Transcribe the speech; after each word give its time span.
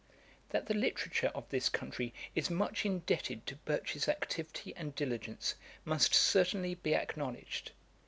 That 0.49 0.65
the 0.65 0.73
literature 0.73 1.31
of 1.35 1.47
this 1.49 1.69
country 1.69 2.11
is 2.33 2.49
much 2.49 2.87
indebted 2.87 3.45
to 3.45 3.55
Birch's 3.65 4.09
activity 4.09 4.75
and 4.75 4.95
diligence 4.95 5.53
must 5.85 6.15
certainly 6.15 6.73
be 6.73 6.95
acknowledged. 6.95 7.69